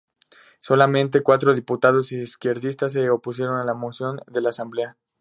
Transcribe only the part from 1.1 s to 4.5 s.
cuatro diputados izquierdistas se opusieron a la moción de la